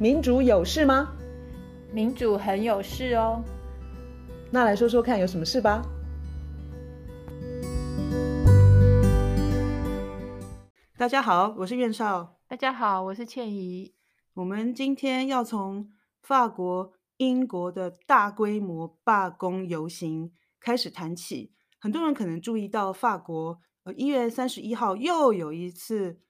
[0.00, 1.12] 民主有事吗？
[1.92, 3.44] 民主很有事哦。
[4.50, 5.82] 那来说说看，有什么事吧？
[10.96, 12.38] 大家好，我是苑少。
[12.48, 13.94] 大家好，我是倩怡。
[14.32, 15.90] 我们今天要从
[16.22, 21.52] 法国、英国的大规模罢工游行开始谈起。
[21.78, 26.20] 很多人可能注意到，法国呃一月三十一号又有一次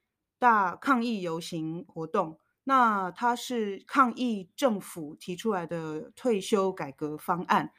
[0.41, 2.37] 大抗议游行活动。
[2.65, 7.73] 那它是抗议政府提出来的退休改革方案。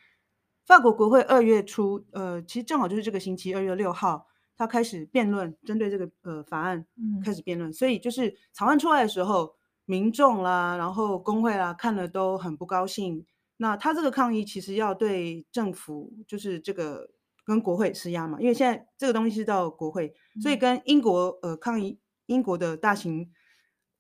[0.66, 6.86] 法国国会二月初，呃，其实正好就是这个星期二月六号，他开始辩论，针对这个呃法案
[7.24, 7.70] 开始辩论。
[7.70, 7.74] 嗯。
[7.74, 9.56] 所以就是草案出来的时候，
[9.86, 13.26] 民众啦，然后工会啦，看了都很不高兴。
[13.58, 17.10] 那他这个抗议其实要对政府，就是这个
[17.46, 23.32] 跟国会施压嘛，因为现在这个东西是到国会，所以跟英国呃抗议英国的大型。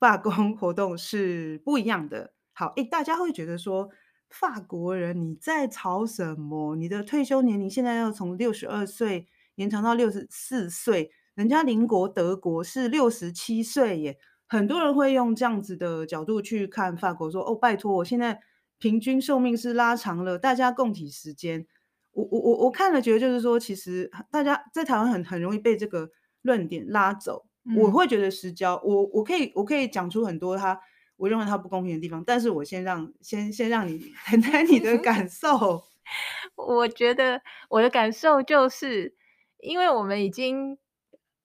[0.01, 2.33] 罢工活动是不一样的。
[2.53, 3.88] 好，诶，大家会觉得说，
[4.31, 6.75] 法国人你在吵什么？
[6.75, 14.17] 你的退休年龄现在要从六十二岁延长到六十四岁，人家邻国德国是六十七岁耶。
[14.47, 18.41] 很多人会用这样子的角度去看法国，说，哦，拜托，我现在
[18.80, 21.67] 平均寿命是拉长了，大家共体时间。
[22.13, 26.09] 我我我我看了，觉得就是说，其实大家在台湾很很容易被这个
[26.41, 27.45] 论点拉走。
[27.78, 30.80] 我会觉得失焦，我我可以我可以讲出很多他
[31.17, 35.84] 我认为他不公平的地方，但是我先让先先让你谈谈你的感受。
[36.56, 39.16] 我觉得我的感受就是，
[39.59, 40.78] 因为我们已经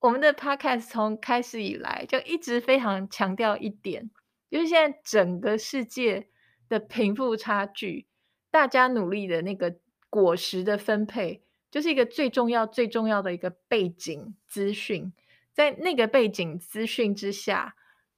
[0.00, 4.10] 我们的 podcast 从开始以来就一直非常强调一点，
[4.50, 6.28] 就是现在整个世界
[6.68, 8.06] 的贫富差距，
[8.50, 9.76] 大家努力的那个
[10.08, 15.12] 果实的分配，就是一个最重要最重要的一个背景资讯。
[15.56, 17.76] 在那个背景资讯之下，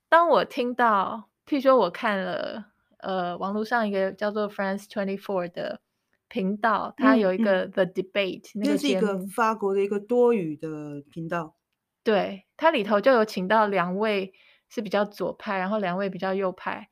[0.09, 2.65] 当我听到，譬如说我看了
[2.97, 5.81] 呃网络上一个叫做 France Twenty Four 的
[6.27, 11.55] 频道，它有一个 The Debate，嗯嗯，那个是一个法国的一个多语的频道。
[12.03, 14.33] 对，它里头就有请到两位
[14.69, 16.89] 是比较左派，然后两位比较右派。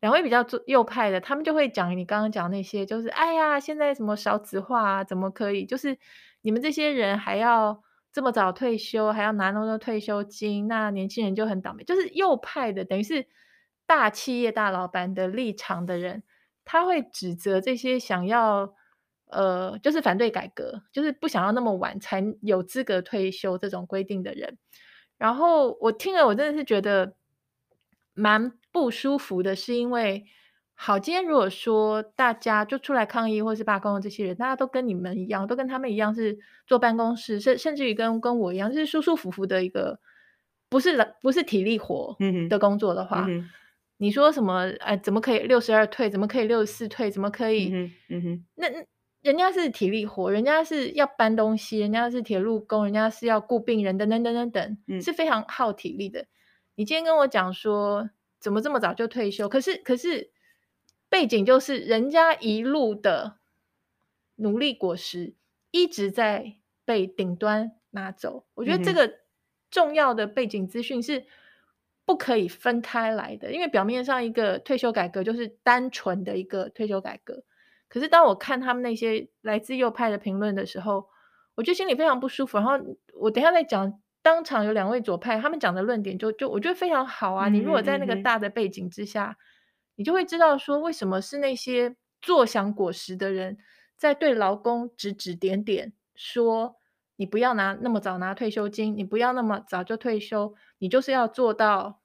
[0.00, 5.64] 两位比较左右派的，他们就会讲你刚刚讲那些，就是哎呀，现在什么少子化啊，怎么可以？
[5.64, 5.96] 就是
[6.42, 7.82] 你们这些人还要。
[8.16, 11.84] 这么早退休还要拿那么多退休金，那年轻人就很倒霉。
[11.84, 13.26] 就是右派的，等于是
[13.84, 16.22] 大企业大老板的立场的人，
[16.64, 18.74] 他会指责这些想要
[19.26, 24.56] 呃，就是反对改革，就是不想要那么晚才有资格退休这种规定的人。
[25.18, 27.16] 然后我听了，我真的是觉得
[28.14, 30.24] 蛮不舒服的，是因为。
[30.78, 39.98] 好，今天如果说大家就出来抗议或是罢工的这些人，大家都跟你们一样，都跟他们一样是坐办公室，甚甚至于跟跟我一样，就是舒舒服服的一个，
[40.68, 42.14] 不是不是体力活
[42.50, 43.26] 的工作的话，
[43.96, 44.70] 你说什么？
[44.80, 46.10] 哎，怎么可以六十二退？
[46.10, 47.10] 怎么可以六十四退？
[47.10, 47.72] 怎么可以？
[47.72, 48.66] 嗯嗯、那
[49.22, 56.26] 人家是体力活，人家是要搬东西，人家是铁路工，人家是要雇病人等等等等等，嗯、是非常耗体力的。
[56.74, 59.48] 你今天跟我讲说，怎么这么早就退休？
[59.48, 60.30] 可是可是。
[61.08, 63.38] 背景就是人家一路的
[64.36, 65.34] 努力果实
[65.70, 69.20] 一直在被顶端拿走，我觉得这个
[69.70, 71.24] 重要的背景资讯是
[72.04, 77.44] 不可以分开来的，因为表面上一个退休改革就是单纯的一个退休改革，
[77.88, 81.08] 可是当我看他们那些来自右派的评论的时候，
[81.54, 82.58] 我觉得心里非常不舒服。
[82.58, 82.72] 然后
[83.14, 87.48] 我等一下再讲，当场有两位左派，他们讲的论点就就我觉得非常好啊。
[87.48, 89.38] 你如果在那个大的背景之下。
[89.96, 93.58] 你就会知道说，为什么是那些坐享果实的人
[93.96, 96.76] 在对劳工指指点点，说
[97.16, 102.00] 你不要拿那么早拿退休金，你不要那么早就退休，你就是要做到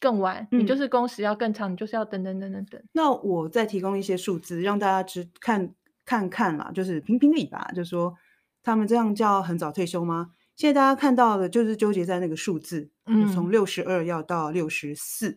[0.00, 2.82] 更晚，嗯、你就是工时要更长，你就是要等等等等等。
[2.92, 5.74] 那我再提供一些数字，让大家只看
[6.04, 8.14] 看看啦，就是评评理吧，就说
[8.62, 10.30] 他们这样叫很早退休吗？
[10.54, 15.36] 现在大家看到的就是纠结在那个数字，嗯，从六十二要到六十四。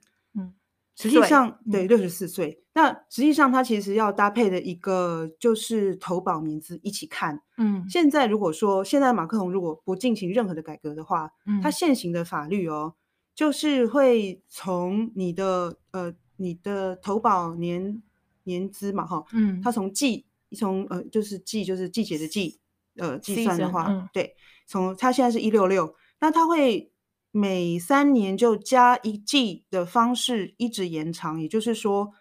[1.02, 2.62] 实际上，对，六十四岁。
[2.74, 7.42] 那实际上，它其实要搭配的一个就是投保年资一起看。
[7.58, 12.96] 嗯，现在如果说现在马克龙如果不进行任何的改革的话，嗯，他现行的法律哦，
[13.34, 18.02] 就是会从你的呃你的投保年
[18.44, 20.26] 年资嘛，哈，嗯，它从季
[20.58, 22.60] 从呃就是季就是季节的季
[22.98, 24.36] 呃计算的话，嗯，对，
[24.68, 26.92] 从他现在是一六六，那它会。
[27.32, 32.12] 每三年就加一季的方式一直延长，也就是说，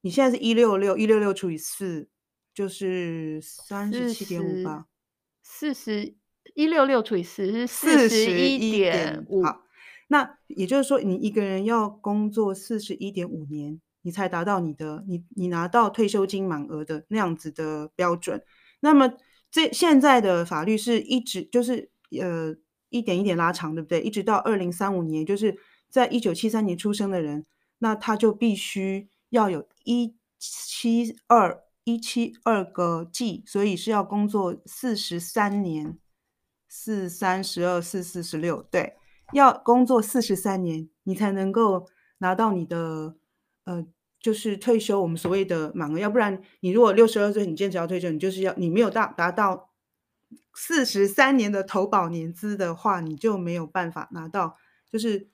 [0.00, 2.08] 你现在是一六六，一六六除以四
[2.54, 4.86] 就是三十七点五吧？
[5.42, 6.14] 四十
[6.54, 9.42] 一六六除以四是四十一点五。
[9.42, 9.62] 好，
[10.08, 18.42] 那也就是说，你一个人要工作四十一点五年，你才达到你的你你拿到退休金满额的那样子的标准。
[18.80, 19.12] 那么
[19.50, 22.56] 这现在的法律是一直就是呃
[22.90, 24.00] 一点一点拉长，对不对？
[24.02, 25.56] 一直到二零三五年，就是
[25.88, 27.46] 在一九七三年出生的人，
[27.78, 35.98] 那他就必须要有一七二一七二个 G，，所以是要工作四十三年，
[36.68, 38.96] 四三十二四四十六，对，
[39.32, 41.86] 要工作四十三年，你才能够
[42.18, 43.16] 拿到你的
[43.64, 43.86] 呃。
[44.22, 49.69] 就是退休，我们所谓的满额，要不然你如果六十二岁，你坚持要退休，你就是要你没有达达到
[50.54, 54.56] 四十三年的投保年资的话，你就没有办法拿到，
[54.90, 55.28] 就是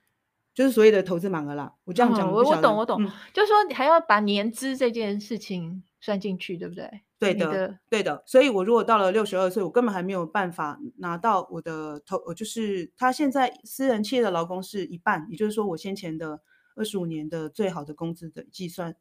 [0.53, 1.73] 就是所谓的投资满额啦。
[1.85, 7.01] 我这样讲，我、嗯、我懂我懂，嗯、就是说你还要把年资这件事情算进去，对不对？
[7.19, 8.23] 对的，的对的。
[8.25, 16.41] 所以我如果到了六十二岁，我根本还没有办法拿到我的投，呃，就是他现在私人企业的劳工是一半，也就是说我先前的。
[16.79, 18.97] 二十五年的最好的工资的计算的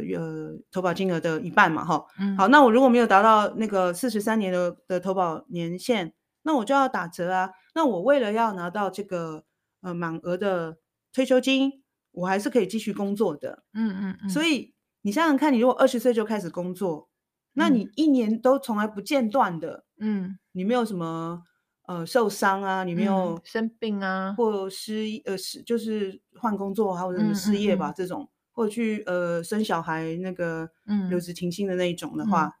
[0.00, 6.12] 呃投保金额的一半嘛，哈，嗯，好，那我如果没有达到那个四十三年的的投保年限，
[6.42, 7.50] 那我就要打折啊。
[7.74, 9.44] 那我为了要拿到这个
[9.82, 10.78] 呃满额的
[11.12, 11.82] 退休金，
[12.12, 14.28] 我还是可以继续工作的，嗯嗯嗯。
[14.30, 17.08] 所以你想想看，你如果二十岁就开始工作，
[17.54, 21.42] 那你一年都从来不间断的，嗯，你没有什么。
[21.88, 32.58] 呃，受伤啊，你没有、嗯、生病啊，或失呃失就是换工作，还有什么失业吧，嗯嗯嗯这种，或者去呃生小孩那个嗯留职停薪的那一种的话，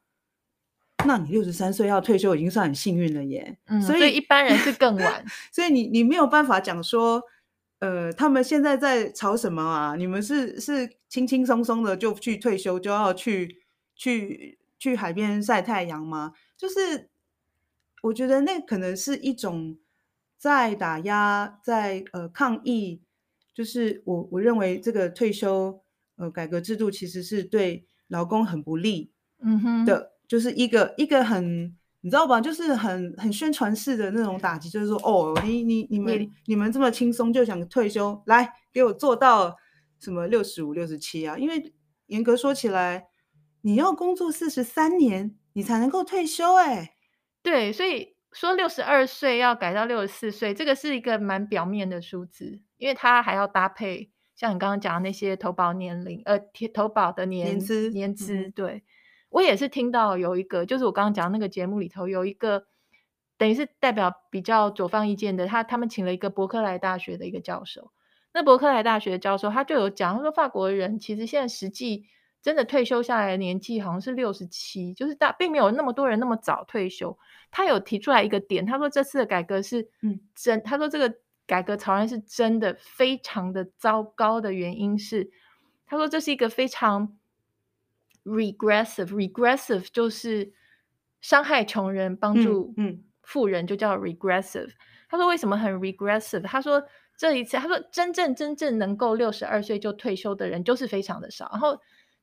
[0.98, 3.58] 嗯、那你六十三岁要退休已经算很幸运了耶。
[3.66, 7.22] 嗯，所以，所以一般人是更晚， 所以你你没有办法讲说，
[7.78, 9.96] 呃，他们现在在吵什么啊？
[9.96, 13.62] 你们是是轻轻松松的就去退休，就要去
[13.96, 16.34] 去去海边晒太阳吗？
[16.56, 17.08] 就是。
[18.02, 19.78] 我觉得那可能是一种
[20.38, 23.00] 在打压，在呃抗议，
[23.52, 25.82] 就是我我认为这个退休
[26.16, 39.56] 呃改革制度其实是对劳工很不利，嗯哼的，就是一个一个很你知道吧，就是很很宣传式的那种打击，就是说哦，你你你们你们这么轻松就想退休，来给我做到
[39.98, 41.36] 什么六十五六十七啊？
[41.36, 41.72] 因为
[42.06, 43.06] 严格说起来，
[43.62, 46.92] 你要工作四十三年，你才能够退休，哎。
[47.42, 56.38] 对，所以说六十二岁要改到六十四岁，这个是一个蛮表面的数字，因为它还要搭配像你刚刚讲的那些投保年龄，呃，
[56.72, 58.50] 投保的年年资，年资。
[58.50, 58.84] 对，
[59.30, 62.66] 我也是听到有一个，就是我刚刚讲那个节目里头有一个，
[63.36, 67.90] 等于是代表比较左方意见的，他他们请了一个伯克莱大学的一个教授，
[68.32, 72.06] 那伯克莱大学的教授他就有讲，他说法国人其实现在实际。
[72.42, 77.18] 真的退休下来的年纪好像是六十七，就是大并没有那么多人那么早退休。
[77.50, 81.12] 他有提出来一个点，他说这次的改革是嗯真，他说这个
[81.46, 85.30] 改革草案是真的非常的糟糕的原因是，
[85.86, 87.16] 他说这是一个非常
[88.24, 90.52] regressive，regressive 就是
[91.20, 94.72] 伤害穷人帮助嗯富人就叫 regressive。
[95.08, 96.42] 他说为什么很 regressive？
[96.42, 96.82] 他说
[97.16, 101.78] 这一次他说真正真正能够六十二岁就退休的人就是非常的少，然后。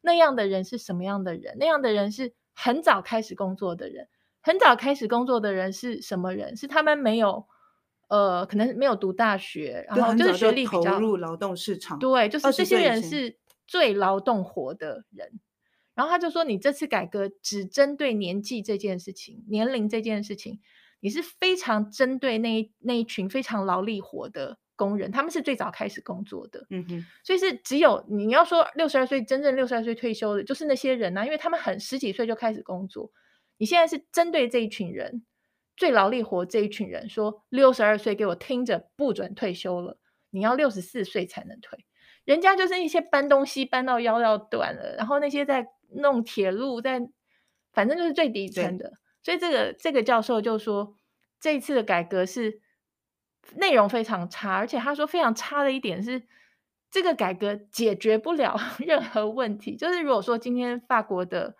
[0.05, 1.55] 那样的人是什么样的人？
[1.57, 4.09] 那样的人是很早开始工作的人。
[4.41, 6.57] 很早开始工作的人是什么人？
[6.57, 7.47] 是他们没有，
[8.13, 11.97] 呃，可能没有读大学，然后就是学历比较投入劳动市场。
[11.97, 15.39] 对，就是这些人是最劳动活的人。
[15.95, 20.59] 然后他就说：“你这次改革只针对年纪这件事情，年龄这件事情，
[20.99, 33.11] 你是非常针对那一那一群非常劳力活的。”工人，他们是最早开始工作的，嗯哼，所以是只有你要说六十二岁真正六十二岁退休的，就是那些人呐、啊，因为他们很十几岁就开始工作。
[33.59, 35.23] 你现在是针对这一群人，
[35.75, 39.97] 最劳力活这一群人，说六十二岁给我听着不准退休了，
[40.29, 41.85] 你要六十四岁才能退。
[42.25, 47.01] 人家就是一些搬东西搬到腰要断了，然后那些在弄铁路，在
[47.71, 48.93] 反正就是最底层的。
[49.21, 50.95] 所以这个这个教授就说，
[51.39, 52.61] 这一次的改革是。
[53.57, 56.23] 内容非常差，而且他说非常差的一点是，
[56.89, 59.75] 这个改革解决不了 任何问题。
[59.75, 61.57] 就是如果说今天法国的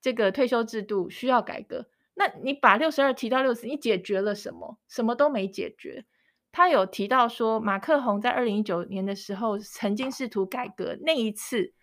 [0.00, 4.78] 这个退休制度需要改革，那你把六十二提到六十，你解决了什么？
[4.88, 6.06] 什么都没解决。
[6.52, 11.74] 他有提到说，马克宏在二零一九年的时候曾经试图改革，那一次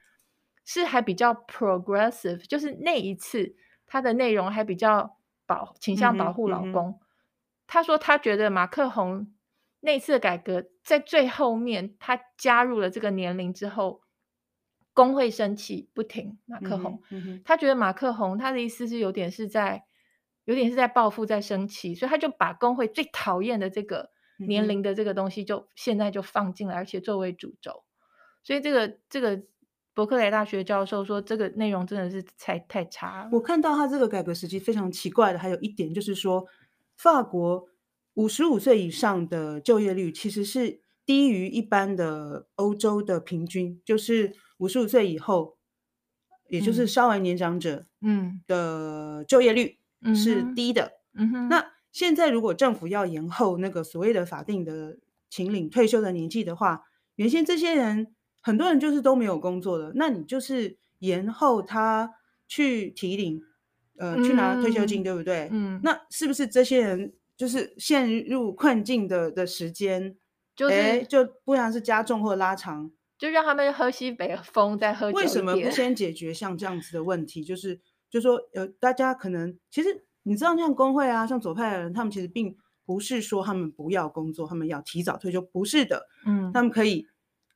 [0.64, 7.00] 是还比较 progressive，就是那一次他的内容还比较保倾向保护劳工。
[7.00, 7.00] 嗯
[7.68, 9.34] 他说：“他觉得马克宏
[9.80, 14.02] 那次的改革在最后面，他加入了这个年龄之后，
[14.94, 16.38] 工会生气不停。
[16.46, 19.86] 马克宏，嗯嗯、他觉得马克宏他的意思是有点是在，
[20.52, 27.84] 有点是在报复，在生气，所以他就把工会最讨厌的这个年龄的这个东西，就现在就放进来，而且作为主轴。
[28.44, 29.42] 所以这个这个
[29.94, 33.30] 伯克莱大学教授说，这个内容真的是太太差了。
[33.32, 36.46] 我看到他这个改革时期非常奇怪的，还有一点就是说，
[36.98, 37.68] 法国
[38.16, 45.58] 五十五岁以上的就业率其实是低于一般的欧洲的平均，就是五十五岁以后，
[46.50, 49.78] 也就是稍微年长者，嗯的就业率
[50.16, 50.94] 是低的。
[51.14, 54.98] 嗯哼，那现在如果政府要延后那个所谓的法定的
[55.30, 56.84] 请领退休的年纪的话，
[57.16, 58.16] 原先这些人。
[58.44, 62.12] 很多人就是都没有工作的，那你就是延后他
[62.48, 63.40] 去提领，
[64.00, 65.48] 呃，去拿退休金，嗯、对不对？
[65.52, 70.18] 嗯，那是不是这些人就是陷入困境的的时间，
[70.56, 75.12] 就是就不然是加重或拉长，就让他们喝西北风，再喝。
[75.12, 77.44] 为什么不先解决像这样子的问题？
[77.44, 77.80] 就是
[78.12, 87.08] 就说呃，大家可能其实你知道，像工会啊，像左派的人，他们其实并不是说他们不要工作，他们要提早退休，不是的，嗯，他们可以。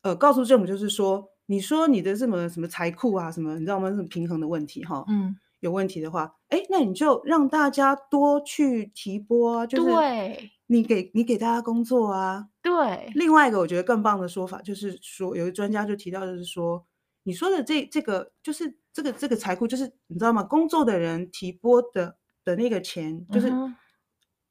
[0.02, 3.90] 呃，告诉政府就是说，你说你的什么什么财库啊，什么你知道吗？
[3.90, 9.90] 什么平衡的问题哈，嗯，有问题的话，哎，那你就让大家多去提拨啊，就是
[10.68, 13.12] 你给你给大家工作啊，对。
[13.16, 16.86] 另外一个我觉得更棒的说法就是说，有一个专家就提到就是说，
[17.26, 20.42] 你说的这这个就是这个这个财库，就是你知道吗？
[20.42, 22.16] 工作的人提拨的
[22.46, 23.50] 的那个钱就是。
[23.50, 23.76] 嗯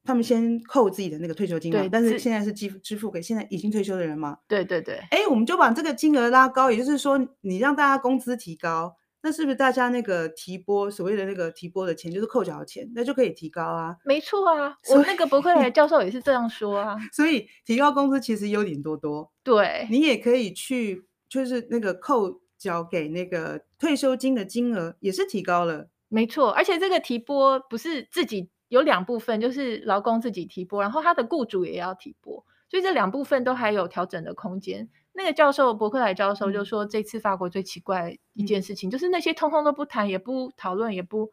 [0.07, 4.37] 他们先扣自己的那个退休金嘛，对，但是现在是支支付给现在已经退休的人嘛。
[4.47, 4.97] 对对对。
[5.09, 13.95] 哎，我们就把这个金额拉高，也就是说，你让大家工资提高，那是不是大家那个提拨所谓的那个提拨的钱，就是扣缴的钱，那就可以提高啊？
[14.05, 16.95] 没错啊，我那个伯克莱教授也是这样说啊。
[17.11, 19.31] 所以提高工资其实优点多多。
[19.41, 25.89] 对，你也可以去，就是那个扣缴给那个退休金的金额也是提高了。
[26.07, 28.49] 没错，而且这个提拨不是自己。
[28.67, 34.89] 有两部分，就是劳工自己提拨，然后他的雇主也要提拨，所以这两部分都还有调整的空间。
[35.13, 41.31] 那个教授伯克莱教授就说，这次法国最奇怪一件事情，嗯、就是那些通通都不谈，也不讨论，也不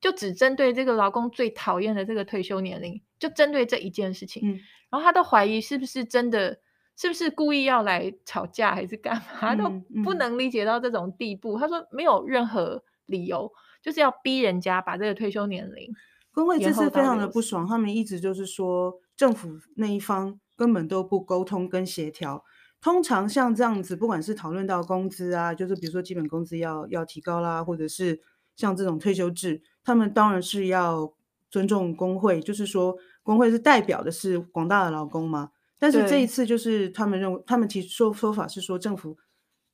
[0.00, 4.42] 就只针对这个劳工最讨厌的这个退休年龄，就针对这一件事情。
[4.42, 4.58] 嗯、
[4.90, 6.58] 然后他都怀疑是不是真的，
[7.00, 9.56] 是不是故意要来吵架，还是干嘛？
[9.56, 9.70] 都
[10.04, 11.58] 不能理解到这种地步。
[11.58, 15.90] 他说没有任何理由，就是要逼人家把这个退休年龄。
[16.30, 22.44] 工会这次非常的不爽，他们一直就是说政府那一方根本都不沟通跟协调。
[22.82, 28.20] 通常像这样子，不管是讨论到工资啊，就是比如说基本工资要要提高啦，或者是
[28.56, 31.10] 像这种退休制，他们当然是要
[31.50, 35.52] 尊重工会，就是说工会是代表的是广大的劳工嘛。
[35.80, 39.16] 但是这一次就是他们认为，他们提出说说法是说政府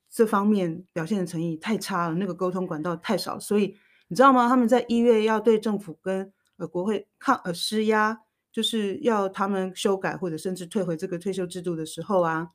[0.09, 3.77] 这方面表现的诚意太差了，那个沟通管道太少，所以
[4.09, 4.49] 你知道吗？
[4.49, 8.21] 他们在一月要对政府跟呃，国会抗呃施压，
[8.51, 12.53] 就是要他们修改或者甚至退回这个退休制度的时候啊，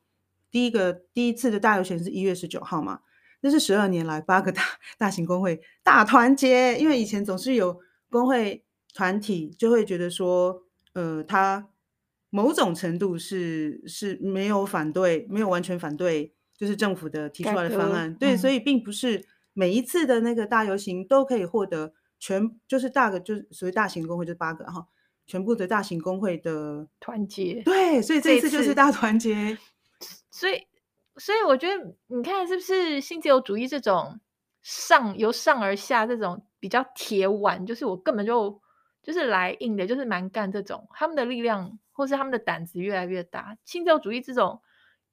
[0.50, 3.00] 第一个第一次的大游行是一月十九号嘛，
[3.42, 4.62] 那是十二年来八个大
[4.98, 7.78] 大型工会大团结，因为以前总是有
[8.10, 10.62] 工会团体就会觉得说，
[10.94, 11.68] 呃，他
[12.32, 21.92] 某种程度是是没有反对，没有完全反对，就是政府的提出来的方案，对，嗯、所以并不是每一次的那个大游行都可以获得。
[22.24, 24.86] 全就是大个，就是所谓大型工会，就八个哈，
[25.26, 27.60] 全部的大型工会的团结。
[27.64, 29.58] 对，所以这一次就是大团结。
[30.30, 30.64] 所以，
[31.16, 34.20] 所以我觉得，你看是不是新自由主义这种
[34.62, 38.62] 上由上而下这种比较铁腕，就是我根本就
[39.02, 43.56] 就是来硬的，就是蛮干这种，他们的力量或是他们的胆子越来越大。
[43.64, 44.60] 新自由主义这种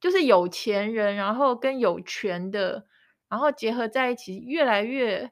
[0.00, 2.86] 就是有钱人，然后跟有权的，
[3.28, 5.30] 然后结合在一起，越来越。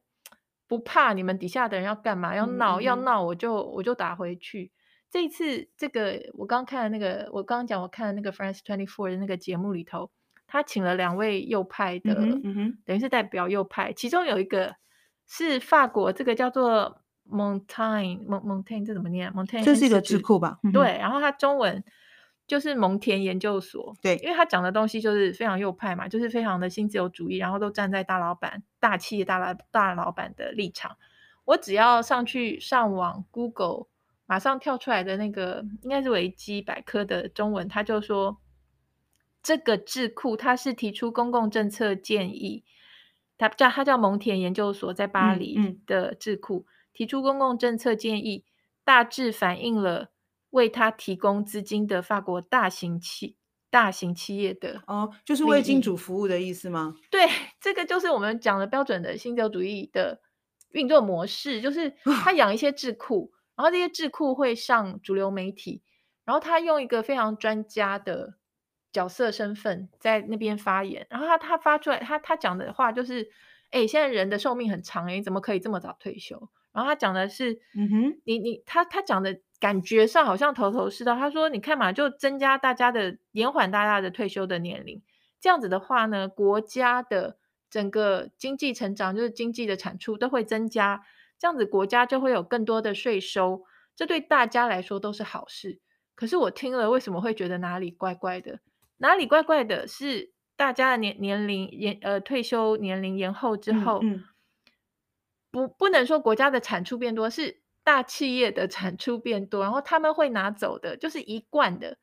[0.71, 2.37] 不怕你们底下的人要干嘛？
[2.37, 4.71] 要闹，嗯、要闹我就我就打回去。
[5.09, 10.11] 这一次，这个我刚看的那个，我刚刚讲我看的那个 France Twenty Four 的那个节目里头，
[10.47, 13.95] 他请了两位右派的，嗯嗯、等于是代表右派。
[13.95, 14.77] 其中有一个
[15.27, 17.01] 是法国，这个叫做
[17.31, 20.59] Montaigne，Montaigne 这怎么念？Montaigne 这是一个智库吧？
[20.73, 21.85] 对，然后它中文。
[22.47, 30.97] 就是蒙田研究所，对，因为他讲的东西就是非常右派嘛，就是非常的新自由主义，然后都站在大老板、大企业、大老大老板的立场。
[31.45, 33.89] 我只要上去上网 Google，
[34.25, 38.39] 马上跳出来的那个应该是维基百科的中文，他就说
[39.43, 42.65] 这个智库他是提出公共政策建议，
[43.37, 48.45] 他叫他叫蒙田研究所，在巴黎的智库、嗯嗯、提出公共政策建议，
[48.83, 50.11] 大致反映了。
[50.51, 53.37] 为他提供资金的法国大型企
[53.69, 56.95] 大型企业的哦，就是为金主服务的意思吗？
[57.11, 57.29] 对，
[57.61, 60.23] 这个就是我们讲的标准的新自由主义的
[60.71, 61.91] 运作模式，就是
[62.25, 65.83] 他养一些智库，然后这些智库会上主流媒体，
[66.25, 68.39] 然后他用一个非常专家的
[68.91, 73.29] 角色身份在那边发言，然后他他发出来，他他讲的话就是，
[73.71, 76.49] 哎，现在人的寿命很长，哎，怎么可以这么早退休？
[76.73, 81.17] 然后他讲的是，嗯哼，你你他他讲的感觉上好像头头是道。
[81.17, 85.03] 他说，你看嘛，就增加大家的延缓大家的退休的年龄，
[85.41, 91.03] 这样子的话呢，国家的整个经济成长，就是经济的产出都会增加，
[91.39, 93.65] 这样子国家就会有更多的税收，
[93.97, 95.81] 这对大家来说都是好事。
[96.15, 98.61] 可是我听了为什么会觉得哪里怪怪的？
[98.99, 104.01] 哪里怪怪的是大家的年年龄延呃退休年龄延后之后。
[104.03, 104.25] 嗯嗯
[105.59, 111.99] 不，不能说国家的产出变多，是大企业的产出变多，然后他们会拿走的，就是一贯的，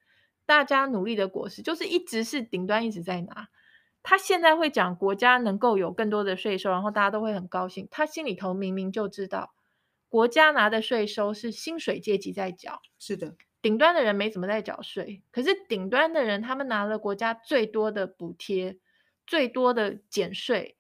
[0.45, 3.47] 大家努力的果实，就是一直是顶端一直在拿。
[4.03, 7.87] 他现在会讲国家能够有更多的税收，然后大家都会很高兴。
[7.89, 9.55] 他心里头明明就知道，
[10.09, 15.23] 国家拿的税收是薪水阶级在缴，是的，顶端的人没怎么在缴税。
[15.31, 18.77] 可是顶端的人，他们拿了国家最多的补贴，
[19.25, 20.74] 最多的减税。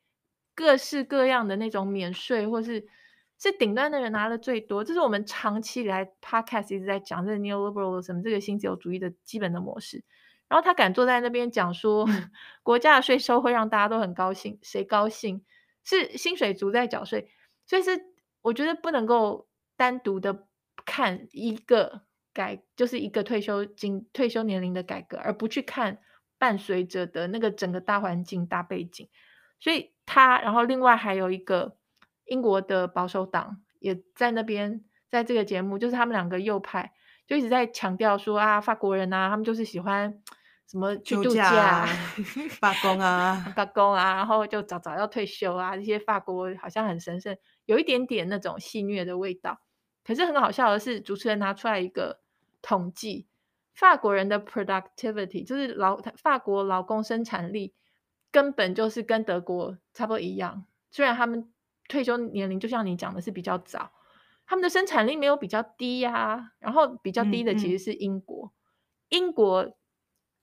[0.55, 2.87] 各式各样的那种免税，或是
[3.37, 10.03] 是顶端的人拿的最多，这是我们长期以来 podcast 一直在讲这个 neoliberalism 这个新自由主义的基本的模式。
[10.47, 12.07] 然后他敢坐在那边讲说，
[12.63, 15.43] 国家的税收会让大家都很高兴，谁高兴？
[15.83, 17.29] 是薪水族在缴税，
[17.65, 17.99] 所以是
[18.41, 20.47] 我觉得不能够单独的
[20.85, 25.99] 看一个改，就是一个退休金、退休年龄的改革，而不去看
[26.37, 29.09] 伴随着的那个整个大环境、大背景。
[29.59, 31.77] 所以他，然后另外还有一个
[32.25, 36.91] 英国的保守党也在那边，在这个节目，就是他们两个右派
[37.25, 40.21] 就一直在强调说啊，法国人啊，他们就是喜欢
[40.69, 41.87] 什么去度假、
[42.61, 47.35] 罢工啊、 罢工啊，然后就早早要退休啊，这些法国好像很神圣，
[47.65, 49.59] 有一点点那种戏谑的味道。
[50.03, 52.19] 可是很好笑的是，主持人拿出来一个
[52.61, 53.27] 统计，
[53.73, 57.73] 法国人的 productivity 就是劳法国劳工生产力。
[58.35, 61.53] 根本就是跟德国差不多一样，虽然他们
[61.87, 63.93] 退休年龄就像你讲的是比较早，
[64.45, 66.51] 他们的生产力没有比较低呀、啊。
[66.59, 68.53] 然后比较低的其实是英国，嗯嗯、
[69.11, 69.77] 英国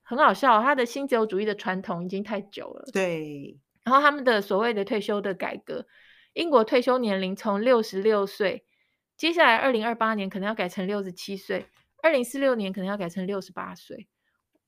[0.01, 2.89] 很好笑，他的新自由主义的传统已经太久了。
[2.91, 5.85] 对，然后他们的所谓的退休的改革，
[6.33, 8.65] 英国退休年龄从六十六岁，
[9.15, 11.67] 接下来二零二八年可能要改成六十七岁，
[12.01, 14.07] 二零四六年可能要改成六十八岁。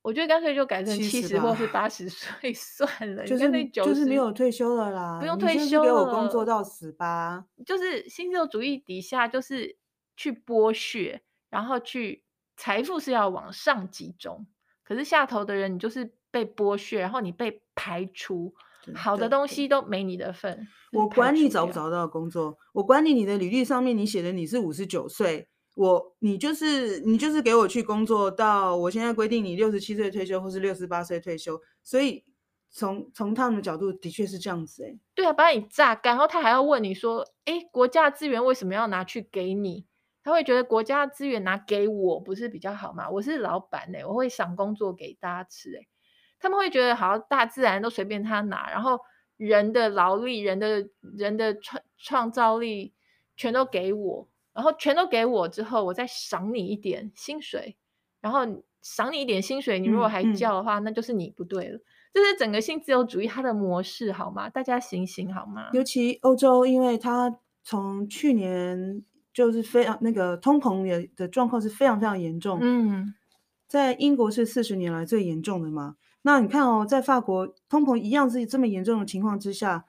[0.05, 7.43] 我觉得干脆就改成七十或是八十岁 算了，就是那就是没有退休了啦，不用退休了，给我工作到死吧。
[7.65, 9.75] 就是新自由主义底下就是
[10.15, 12.23] 去剥削，然后去
[12.55, 14.45] 财富是要往上集中，
[14.83, 18.53] 可是下头的人你就是被剥削，然后你被排除，
[18.93, 20.67] 好的东西都没你的份。
[20.91, 25.47] 我管你找不找到工作，我管你你的履历上面你写的你是五十九岁。
[25.75, 32.23] 我你就是你就是给我去工作到我现在规定你六十七岁退休或是六十八岁退休，所以
[32.71, 34.99] 从从他们的角度的确是这样子诶、欸。
[35.13, 39.85] 对啊，把你榨干，然后他还要问你说，诶，国家资源为什么要拿去给你？
[40.23, 43.09] 他会觉得国家资源拿给我不是比较好吗？
[43.09, 45.87] 我是老板诶，我会赏工作给大家吃诶。
[46.39, 48.99] 他们会觉得好像，大自然都随便他拿，然后
[49.37, 52.93] 人的劳力、人的人的创创造力
[53.35, 54.29] 全都给我。
[54.55, 57.75] 然后全都给我之后，我再赏你一点薪水，
[58.21, 58.39] 然后
[58.81, 61.77] 赏你一点薪水，你如果还叫的话，嗯嗯、那就是你不对了。
[62.13, 64.49] 这是整个新自由主义它的模式，好吗？
[64.49, 65.67] 大家醒醒好吗？
[65.73, 72.59] 尤其欧洲，因为它从去年就是非常那个通膨也的状况是非常非常严重。
[72.61, 73.13] 嗯，
[73.67, 75.97] 在英国是四十年来最严重的嘛。
[76.21, 79.83] 那你看哦，在法国通膨一样是这么严重的情况之下。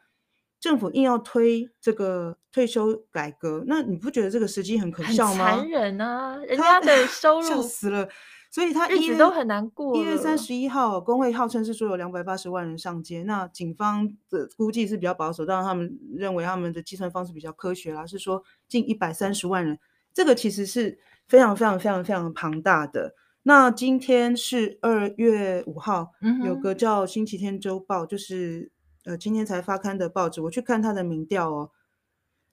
[0.58, 5.52] 政府硬要推这个退休改革，那你不觉得这个时机很可笑吗？
[5.52, 6.36] 很残忍啊！
[6.38, 8.08] 人家的 收入笑死了，
[8.50, 9.94] 所以他日子都很难过。
[9.96, 19.78] 一月三十一号，工会号称是说有两百八十万人上街，那警方的估计是比较保守，当然他们认为他们的计算方式比较科学啦，是说近一百三十万人，
[20.14, 23.14] 这个其实是非常非常非常非常庞大的。
[23.42, 28.72] 那今天是二月五号，嗯、有个叫《星期天周报》，就是。
[29.06, 31.70] 呃，今天才发刊的报纸，我去看他的民调哦。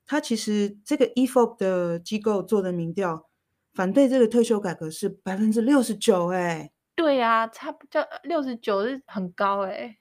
[0.06, 3.28] 他其实这个 EFOP 的机构做的民调，
[3.74, 9.98] 反对这个退休改革是百分之六十九，哎，对呀、啊，差不多六十九是很高哎，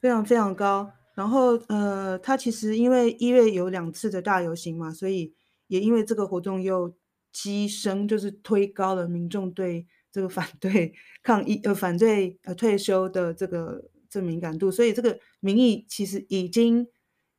[0.00, 0.88] 非常非常高。
[1.16, 5.34] 然后呃，他其实因为一月有两次的大游行嘛，所以
[5.66, 6.94] 也因为这个活动又
[7.32, 13.90] 激升，就是推高了民众对这个反对抗议呃反对呃退休的这个。
[14.10, 16.86] 这敏感度，所以这个民意其实已经、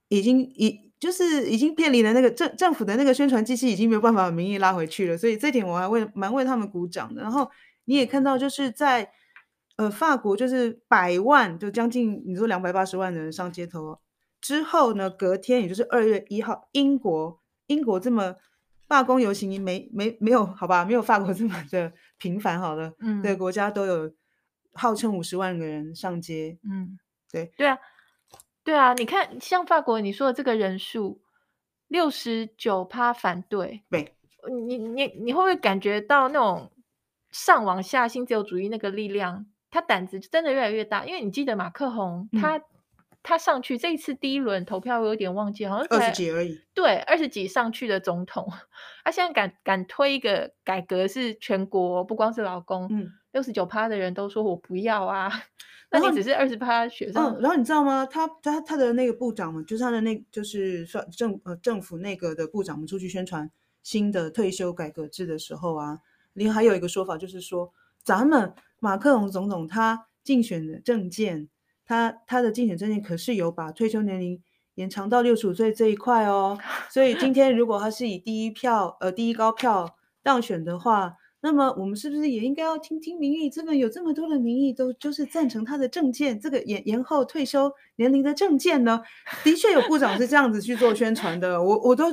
[0.08, 5.18] 已经、已就是已经偏离了那个政政府的那个宣传机器，已经没有办法把民意拉回去了。
[5.18, 7.22] 所以这点我还为蛮为他们鼓掌的。
[7.22, 7.50] 然后
[7.86, 9.12] 你也看到，就是在
[9.78, 13.98] 呃，法国就是百万，就将近你说两百八十万的人上街头
[14.42, 18.36] 之后呢，隔天也就是二月一号，英国英国这么
[18.90, 24.14] 罢工游行，没没没有好吧，没有法国这么的 频繁好了，嗯，对，国家都有
[24.74, 27.00] 号称五十万个人上街，嗯，
[27.32, 27.78] 对对啊，
[28.70, 31.20] 对啊，你看像法国你说的这个人数，
[31.88, 34.14] 六十九趴反对，对。
[34.48, 36.72] 你你你会不会感觉到那种
[37.32, 41.04] 上往下新自由主义那个力量，他胆子真的越来越大？
[41.04, 42.64] 因为你记得马克宏他、嗯、
[43.24, 46.62] 他上去这一次第一轮投票，我有点忘记，好像二十几而已。
[46.76, 48.48] 对，二十几上去的总统，
[49.04, 55.32] 他现在敢敢推一个改革，是全国不光是劳工，嗯，六十九趴的人都说我不要啊。
[55.92, 58.06] 那你只是二十趴学生，嗯，然后你知道吗？
[58.06, 63.50] 他他他的那个部长嘛，就是他的那，就是算政呃政府内阁的部长们出去宣传。
[63.82, 65.98] 新的退休改革制的时候啊，
[66.34, 67.72] 另还有一个说法就是说，
[68.04, 71.48] 咱们马克龙总统他竞选的政见，
[71.86, 74.44] 他他的竞选政见可是有把退休年龄
[74.76, 76.60] 延长到六十五岁这一块哦。
[76.92, 83.50] 所以今天如果他是以第一票呃第一高票当选的话，那么我们是不是也应该要听听民意？
[83.50, 89.02] 这么有这么多的民意都就是赞成他的政见，这个延延后退休年龄的政见呢？
[89.44, 92.06] 的确有部长是这样子去做宣传的，我我都。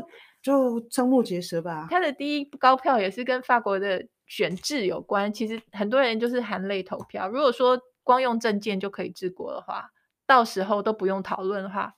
[0.42, 1.88] 就瞠目结舌吧。
[1.90, 5.32] 他的第一高票也是跟法国的选制有关。
[5.32, 7.28] 其实很多人就是含泪投票。
[7.28, 9.90] 如果说光用政见就可以治国的话，
[10.24, 11.94] 到时候都不用讨论的话，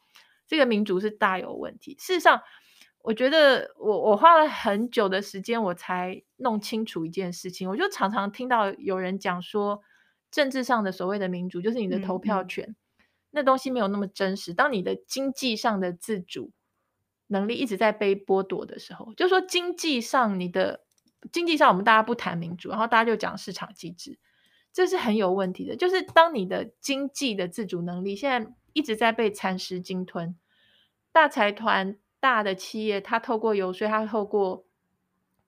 [0.47, 1.95] 这个民主是大有问题。
[1.99, 2.41] 事实上，
[3.09, 7.71] 我觉得我我花了很久的时间，我才弄清楚一件事情。
[7.71, 9.81] 我就常常听到有人讲说，
[10.31, 14.53] 政治上的所谓的民主就是你的投票权，嗯嗯，那东西没有那么真实。
[14.53, 16.53] 当你的经济上的自主。
[17.31, 20.87] 能力一直在被剥夺的时候，就是说经济上你的
[21.31, 24.19] 经济上，我们大家不谈民主，然后大家就讲市场机制，
[24.73, 25.77] 这是很有问题的。
[25.77, 30.39] 就是当你的经济的自主能力现在一直在被蚕食鲸吞，
[31.13, 34.65] 大财团、大的企业，它透过游说，它透过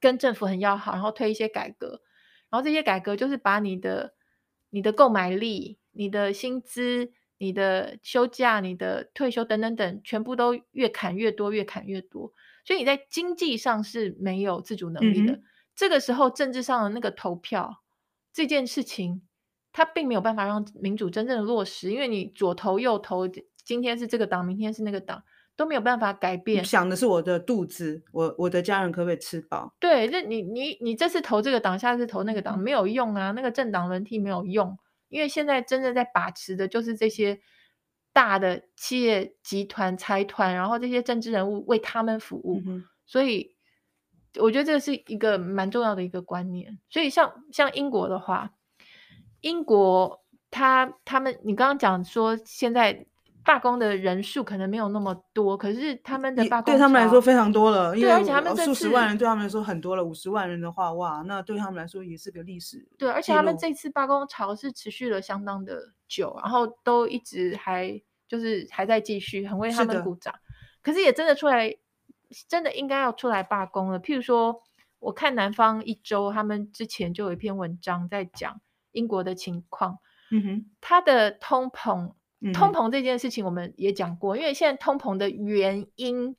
[0.01, 2.03] 跟政府很要好，然后推一些改革，
[2.51, 4.15] 然后这些改革就是把你的
[4.71, 7.13] 你的购买力、你的薪资。
[7.43, 12.35] 你的休假、你的退休等等等，全部都越砍越多，越砍越多。
[12.67, 15.33] 所以你在经济上是没有自主能力的。
[15.33, 15.43] 嗯、
[15.75, 17.83] 这个时候，政治上的那个投票
[18.31, 19.23] 这件事情，
[19.73, 23.27] 它并没有办法让民主真正的落实，因为你左投右投，
[23.65, 25.25] 今天是这个党，明天是那个党，
[25.61, 26.65] 都没有办法改变。
[26.65, 29.75] 想的是我的肚子，我我的家人可不可以吃饱？
[29.79, 34.79] 对，那你你你这次投这个党，下次投那个党，没有用啊，那个政党轮替没有用。
[35.11, 37.39] 因为现在真正在把持的就是这些
[38.15, 43.55] 大的企业集团、财团，然后这些政治人物为他们服务，嗯、所以
[44.39, 46.79] 我觉得这是一个蛮重要的一个观念。
[46.89, 48.53] 所以像像英国的话，
[49.43, 53.05] 英国他他们，你刚刚讲说现在。
[53.43, 62.87] 罢工的人数可能没有那么多，可是他们的罢工对他们来说非常多了，因为而且他们数十万人对他们来说很多了，五十万人的话，哇，那对他们来说也是个历史。
[62.99, 70.35] 对，而且他们这次罢工潮是持续了相当的久，然后都一直还就是还在继续，很为他们鼓掌。
[70.83, 71.75] 可是也真的出来，
[72.47, 73.99] 真的应该要出来罢工了。
[73.99, 74.63] 譬如说，
[74.99, 78.61] 我看南方一周，他们之前就有一篇文章在讲
[78.93, 79.99] 英国的情况，
[80.31, 82.13] 嗯哼，他的通膨。
[82.55, 86.37] 通膨这件事情我们也讲过，因为现在通膨的原因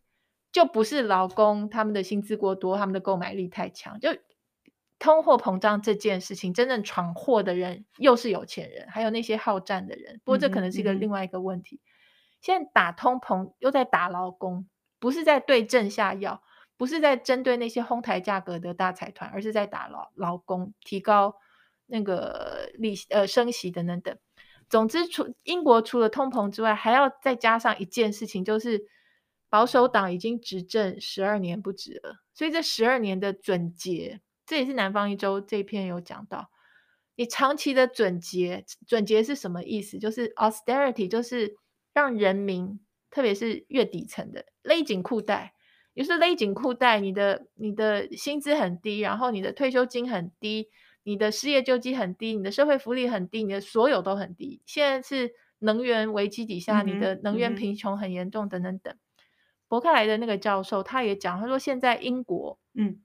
[0.52, 4.10] 就不是劳工他们的薪资过多，他们的购买力太强，就
[4.98, 10.20] 通货膨胀这件事情，真正闯祸的人又是有钱人，还有那些好战的人。
[10.24, 11.80] 不过这可能是一个另外一个问题。
[12.42, 14.68] 现在打通膨又在打劳工，
[15.00, 16.42] 不是在对症下药，
[16.78, 21.36] 不是在针对那些哄抬价格的大财团，而是在打劳劳工，提高
[21.86, 24.18] 那个利息呃升息等等等。
[24.72, 28.86] 总之，除英国除了通膨之外，还要再加上一件事情，就是
[29.50, 32.24] 保守党已经执政十二年不止了。
[32.34, 36.50] 所以这十二年的准节，这也是南方一周这一篇有讲到。
[37.16, 40.00] 你长期的准节，准节是什么意思？
[40.00, 41.58] 就是 austerity，就是
[41.94, 42.80] 让人民，
[43.10, 45.54] 特别是越底层的勒紧裤带。
[45.94, 50.70] 也就是勒紧裤带，你的你的薪资很低，然后你的退休金很低。
[51.04, 54.62] 你的失业救济很低，你的社会福利很低，你的所有都很低。
[54.66, 58.96] 现在是能源危机底下，嗯、你的能源贫穷很严重，等等等。
[59.68, 63.02] 伯克莱的那个教授他也讲，他说现在英国，嗯，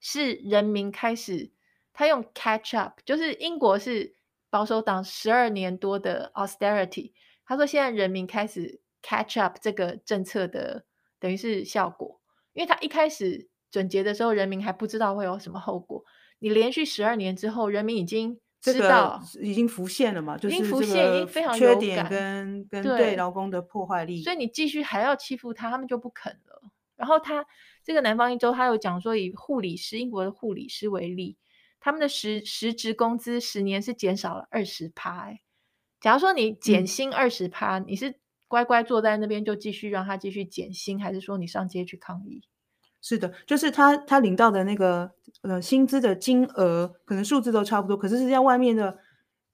[0.00, 1.52] 是人民开始，
[1.92, 4.14] 他用 catch up，就是英国是
[4.50, 7.12] 保守党十二年多的 austerity，
[7.44, 10.84] 他说现在人民开始 catch up 这个政策的
[11.20, 12.20] 等于是效果，
[12.54, 16.04] 因为他一开始准结的时候，人民还不知道会有什么后果。
[16.44, 26.70] 你连续十二年之后，人民已经知道已经浮现了嘛，就是这个缺点跟跟对劳工的破坏力，所以你继续还要欺负他，他们就不肯了。
[26.96, 27.46] 然后他
[27.82, 31.38] 这个南方一周，他有讲说，以护理师英国的护理师为例，
[31.80, 35.30] 他们的实实职工资十年是减少了二十趴。
[35.30, 35.40] 哎，
[35.98, 42.42] 假如说你减薪二十趴，你是乖乖坐在那边就继续让他继续减薪，还是说你上街去抗议？
[43.06, 45.10] 是的，就是他他领到的那个
[45.42, 48.96] 呃薪资的金额，可能数字都差不多，可是实际上外面的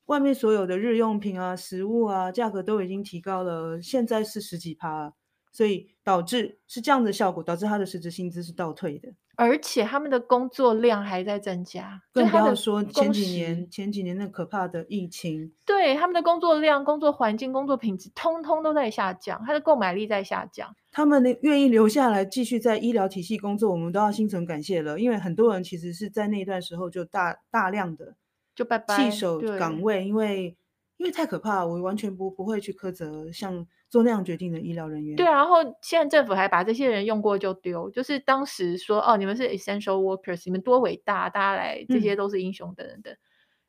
[0.07, 5.13] 外面所有的日用品啊、食物啊，价格都已经提高了，现在是十几趴，
[5.51, 9.09] 所以导致是这样的效果，导致他的实质薪资是倒退的。
[9.41, 20.77] 而且他们的工作量还在增加，更不要说前几年前几年那可怕的疫情，对他们的工作量、工作环境、工作品质，通通都在下降，他的购买力在下降。
[20.93, 28.17] 他们愿意留下来继续在医疗体系工作，我们都要心存感谢了，因为很多人其实是在那段时候就大大量的
[28.55, 30.55] 就拜拜弃守岗位，因为
[30.99, 33.67] 因为太可怕，我完全不不会去苛责像。
[33.91, 43.13] 做那样决定的医疗人员，对啊，然后现在政府还把这些人用过就丢，就是当时说哦，你们是 essential workers，你们多伟大，大家来，这些都是英雄等等等。
[43.13, 43.19] 嗯、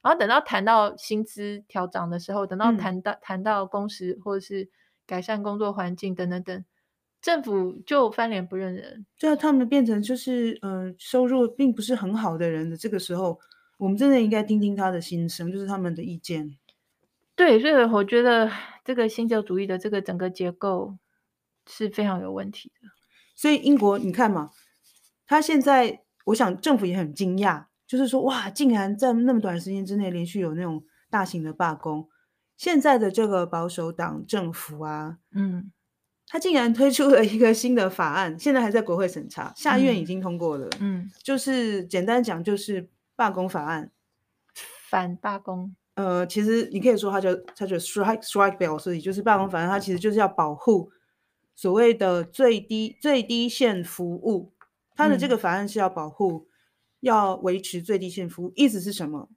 [0.03, 4.69] 然后等到谈到薪资调涨的时候，等到谈到、嗯、谈到工时或者是
[5.07, 6.63] 改善工作环境等等等，
[7.19, 13.39] 政府就翻脸不认人，就要他们变成就是呃收入并不是很好的人的这个时候，
[13.77, 16.57] 我们真的应该听听他的心声，就是他们的意见。
[17.41, 18.51] 对，所以我觉得
[18.85, 20.95] 这个新自由主义的这个整个结构
[21.67, 22.87] 是非常有问题的。
[23.35, 24.51] 所以英国，你看嘛，
[25.25, 32.07] 他现在，我想政府也很惊讶，就是说，哇，竟然在那么短时间之内连续有那种大型的罢工。
[32.55, 35.71] 现在的这个保守党政府啊，嗯，
[36.27, 43.89] 他竟然推出了一个新的法案，现在还在国会审查，下院已经通过了，嗯，就是简单讲，就是罢工法案，
[44.87, 45.75] 反罢工。
[45.95, 50.89] 呃，其实你可以说它叫它叫 strike strike bill，所以就是罢工法案，它其实就是要保护
[51.53, 54.53] 所谓的最低最低限服务。
[54.95, 56.47] 它的这个法案是要保护，嗯、
[57.01, 59.29] 要维持最低限服务，意思是什么？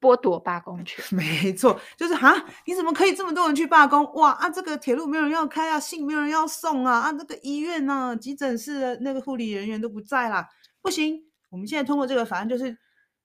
[0.00, 1.02] 剥夺罢工权？
[1.16, 2.34] 没错，就是哈，
[2.66, 4.04] 你怎么可以这么多人去罢工？
[4.14, 10.46] 哇啊，这个铁路没有人要开啊，信没有人要送啊，啊，这个医院呢、啊，急诊室的那个护理人员都不在啦，
[10.82, 12.76] 不行，我们现在通过这个法案就是。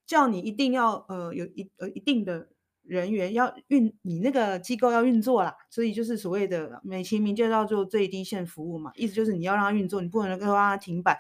[0.06, 2.48] 叫你一定要呃有一呃一定的
[2.84, 11.20] 人员要运你那个机构要运作啦，所以就是所谓的美其名就叫做最低限服务嘛，意思就是你要让它运作，你不能够让它停摆。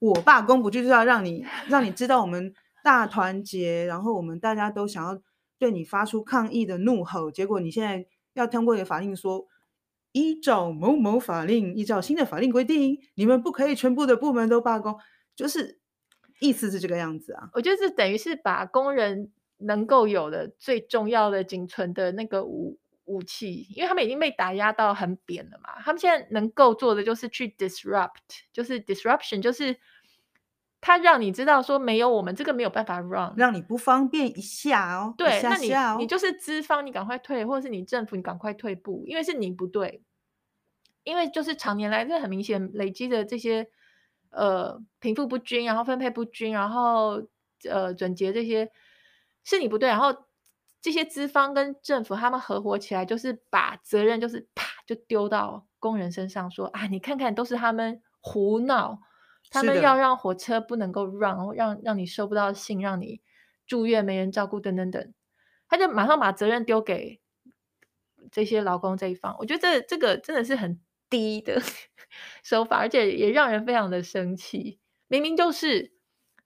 [0.00, 5.22] 我罢工不就是要让你让你知道我们大团结，然后我们大家都想要
[5.56, 9.46] 对你发出抗议的怒吼，结果你现在要通过一个法令说，
[10.10, 14.98] 依照某某法令，依照新的法令规定，你们不可以全部的部门都罢工，
[15.36, 15.78] 就是。
[16.40, 28.10] 意思是这个样子啊，我觉得是等于是把工人能够有的最重要的仅存的那个武武器，因为他们已经被打压到很扁了嘛，他们现在能够做的就是去 disrupt，
[28.52, 29.76] 就是 disruption，就是
[30.80, 35.14] 他让你知道说没有我们这个没有办法 run，让你不方便一下哦。
[35.16, 40.02] 对，下下哦，那你你就是资方，你赶快退，或者是你政府你赶快退步，因为是你不对，
[41.04, 43.68] 因为就是常年来这很明显累积的这些。
[44.34, 47.22] 呃，贫富不均，然后分配不均，然后
[47.68, 48.70] 呃，准结这些
[49.44, 50.26] 是你不对，然后
[50.80, 58.98] 这些资方跟政府他们合伙起来，就是把责任就是啪就丢到工人身上，说啊，你看看都是他们胡闹，
[59.50, 63.20] 他们要让火车不能够 run，让让你收不到信，让你
[63.66, 65.14] 住院没人照顾等等等，
[65.68, 67.20] 他就马上把责任丢给
[68.32, 70.80] 这些劳工这一方，我觉得这这个真的是很。
[71.10, 71.60] 低的
[72.42, 74.78] 手法，而且也让人非常的生气。
[75.08, 75.92] 明明就是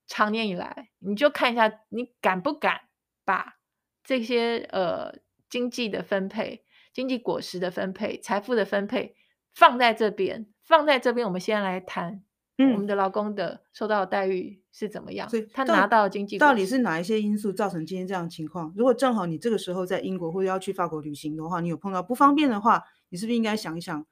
[0.07, 2.81] 长年以来，你就看一下，你敢不敢
[3.25, 3.59] 把
[4.03, 5.15] 这些呃
[5.49, 9.15] 经济的分配、经济果实的分配、财富的分配
[9.55, 10.47] 放在这边？
[10.63, 12.23] 放在这边，我们先来谈，
[12.59, 15.27] 嗯我们的劳工的受到的待遇是怎么样？
[15.29, 18.71] 嗯、所以他拿到经济到底是哪一些因素造成今天这样的情况？
[18.77, 24.07] 如果正好你这个时候在英国或者要去法国旅行的话，你有碰到不方便的话，你是不是应该想一想？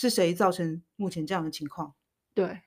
[0.00, 1.92] 是谁造成目前这样的情况？
[2.32, 2.60] 对，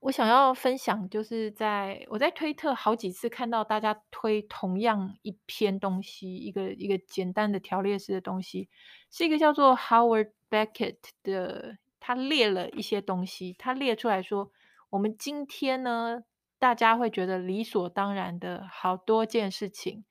[0.00, 8.70] 我想要分享，就是在我在推特好几次看到大家推同样一篇东西，一个一个简单的条列式的东西，
[9.10, 14.50] 是一个叫做 Howard Beckett 的，他列了一些东西，他列出来说，
[14.88, 16.22] 我们今天呢，
[16.58, 20.06] 大家会觉得理所当然的好多件事情，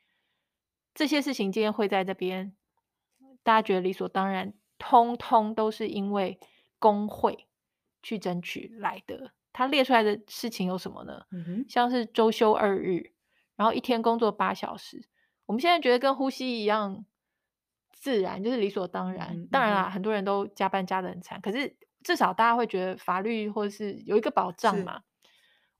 [0.93, 2.55] 这些事情今天会在这边，
[3.41, 6.39] 大家觉得理所当然，通通都是因为。
[6.79, 7.47] 工会
[8.01, 11.23] 去争取来的，他列出来的事情有什么呢？
[11.31, 13.11] 嗯，像是周休二日，
[13.55, 15.07] 然后一天工作八小时。
[15.45, 17.05] 我们现在觉得跟呼吸一样
[17.91, 19.29] 自然，就是理所当然。
[19.31, 25.01] 嗯、当然啦，很多人都加班加的很惨，可是至少大家会觉得法律或者是有一个保障嘛。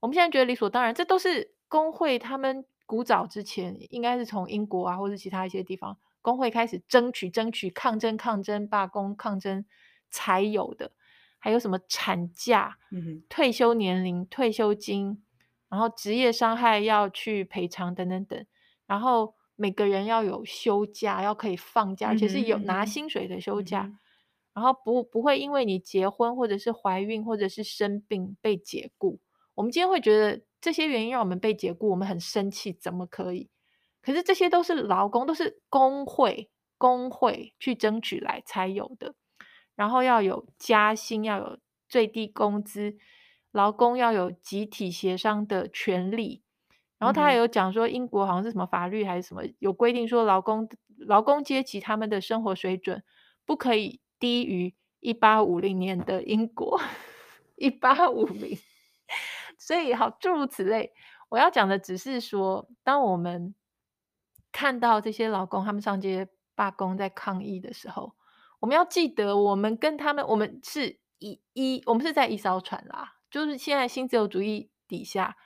[0.00, 9.64] 我们现在觉得理所当然，这都是工会他们古早之前应该是从英国啊，或者其他一些地方工会开始争取、争取、抗争、抗争、罢工、抗争
[10.10, 10.92] 才有的。
[11.40, 15.22] 还有什么产假、嗯、退休年龄、退休金，
[15.68, 18.44] 然后职业伤害要去赔偿等等等，
[18.86, 23.98] 然后每个人要有休假，要可以放假，而且是有拿薪水的休假，嗯、
[24.54, 29.20] 然后不不会因为你结婚或者是怀孕或者是生病被解雇。
[29.54, 33.48] 我们今天会觉得这些原因让我们被解雇，我们很生气，怎么可以？
[34.02, 39.14] 可是这些都是劳工，都是工会工会去争取来才有的。
[39.78, 42.98] 然后要有加薪，要有最低工资，
[43.52, 46.42] 劳工要有集体协商的权利。
[46.98, 53.04] 然后他还有讲说，英国好像是什么法律还是什么，有规定说劳工劳工阶级他们的生活水准
[53.46, 56.80] 不可以低于一八五零年的英国。
[57.54, 58.58] 一八五零，
[59.56, 60.92] 所以好，诸如此类。
[61.28, 63.54] 我要讲的只是说，当我们
[64.50, 68.17] 看到这些劳工他们上街罢工在抗议的时候。
[68.60, 73.14] 我们要记得，我们跟他们，我们是一一，我们是在一艘船啦。
[73.30, 75.36] 就是现在新自由主义底下，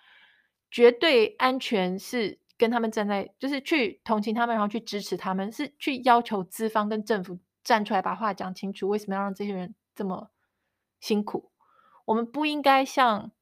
[0.71, 10.31] 绝对安全是跟他们站在，就是去同情他们，然后去支持他们，是去要求资方跟政府站出来把话讲清楚，为什么要让这些人这么
[11.01, 11.51] 辛苦？
[12.05, 13.33] 我们不应该像，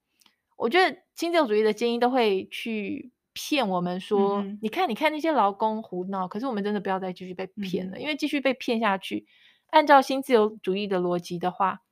[0.56, 9.26] 我觉得新自由主义的精英都会去骗我们说，嗯、你看，你看那些劳工胡闹，可是我们真的不要再继续被骗了，嗯、因为继续被骗下去。
[9.70, 11.82] 按照新自由主义的逻辑的话，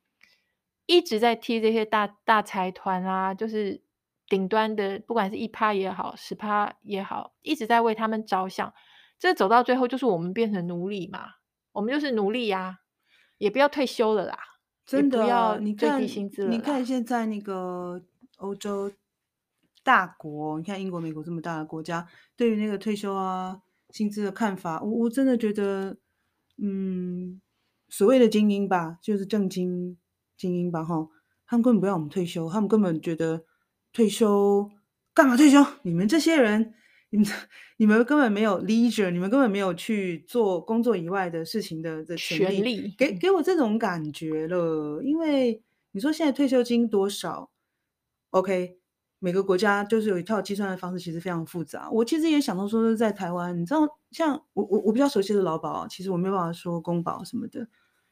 [0.85, 3.81] 一直在踢这些大大财团啊，就是
[4.27, 8.73] 顶端的，不管是一趴也好，十趴也好，一直在为他们着想。
[9.17, 11.35] 这走到最后，就是我们变成奴隶嘛，
[11.73, 12.75] 我们就是奴隶呀、啊，
[13.37, 14.37] 也不要退休了啦，
[14.85, 16.49] 真的，不要最低薪资了。
[16.49, 18.01] 你看现在那个
[18.37, 18.91] 欧洲
[19.83, 25.97] 大国，你看英国、美国这么大的国家，对于那个退休啊、薪资的看法，我我真的觉得，
[26.57, 27.41] 嗯。
[27.89, 29.97] 所谓的精英吧，就是正经
[30.37, 31.07] 精英吧，哈，
[31.45, 33.43] 他们根本不要我们退休，他们根本觉得
[33.91, 34.69] 退休
[35.13, 35.65] 干嘛退休？
[35.81, 36.73] 你们这些人，
[37.09, 37.27] 你们
[37.77, 45.01] 你们根本没有 leisure，你们根本没有去做工作以外的事情的的权利，权利给给我这种感觉了。
[45.03, 47.49] 因为你说现在退休金多少
[48.29, 48.77] ？OK，
[49.17, 51.89] 每个国家就是有一套计算的方式，其实非常复杂。
[51.89, 57.67] 我其实也想到说，在台湾，你知道，像我我我比较熟悉的劳保，其实我没有办法说公保什么的。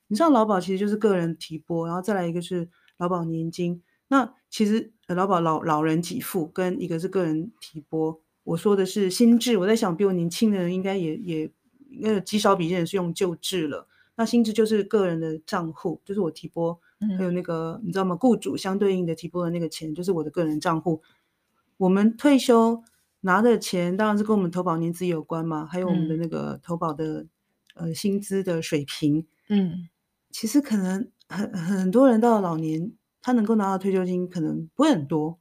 [0.07, 3.81] 你知道劳保其实就是个人提拨，然后再来一个是劳保年金。
[4.07, 8.21] 那其实劳保老老人给付跟一个是个人提拨。
[8.43, 11.51] 我说的是新制，我在想比我年轻的人应该也也
[11.99, 13.85] 那个极少比人是用旧制了。
[14.15, 16.79] 那新制就是个人的账户，就是我提拨，
[17.17, 18.15] 还有那个你知道吗？
[18.15, 21.01] 雇主相对应的提拨的那个钱就是我的个人账户。
[21.75, 22.81] 我们退休
[23.19, 27.25] 拿的钱当然是跟我们投保年资有关嘛，还有我们的那个投保的
[27.75, 29.89] 呃薪资的水平，嗯。
[30.31, 35.39] 其实可能很很多人到了老年，他能够拿到退休金可能不会很多。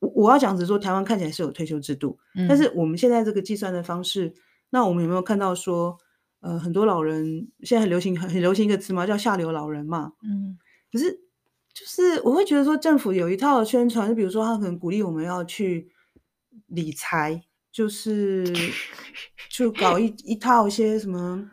[0.00, 4.32] 我我要讲只是说，台湾看起来是有退休制度，嗯、但是我们现在这个计算的方式，
[4.70, 5.98] 那我们有没有看到说，
[6.40, 10.12] 呃，很多老人现在很流行很很流行一个词嘛，叫下流老人嘛。
[10.22, 10.58] 嗯。
[10.90, 11.12] 可是
[11.74, 15.90] 就是我会觉得说，政府有一套宣传，就比如说他可能鼓励我们要去
[16.68, 18.44] 理财，就是
[19.50, 21.50] 就搞一一套一些什么。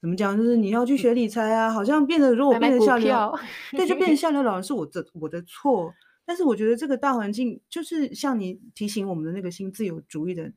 [0.00, 0.34] 怎么讲？
[0.34, 3.38] 就是你要去学理财啊，好像变得如果变得下流，
[3.72, 5.92] 对，就变得下流老人是我的我的错。
[6.24, 10.50] 但是我觉得这个大环境就是像你提醒我们的那个新自由主义的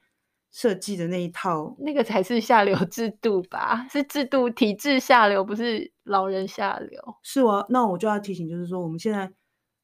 [0.51, 3.85] 设计的那一套，那个才是下流制度吧？
[3.91, 7.01] 是制度体制下流，不是老人下流。
[7.21, 9.29] 是啊，那我就要提醒，就是说我们现在